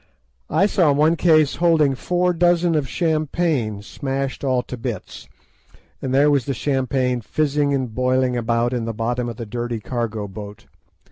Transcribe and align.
I 0.49 0.65
saw 0.65 0.91
one 0.91 1.15
case 1.15 1.57
holding 1.57 1.93
four 1.93 2.33
dozen 2.33 2.73
of 2.73 2.89
champagne 2.89 3.83
smashed 3.83 4.43
all 4.43 4.63
to 4.63 4.75
bits, 4.75 5.29
and 6.01 6.11
there 6.11 6.31
was 6.31 6.45
the 6.45 6.55
champagne 6.55 7.21
fizzing 7.21 7.71
and 7.71 7.93
boiling 7.93 8.35
about 8.35 8.73
in 8.73 8.85
the 8.85 8.95
bottom 8.95 9.29
of 9.29 9.37
the 9.37 9.45
dirty 9.45 9.79
cargo 9.79 10.27
boat. 10.27 10.65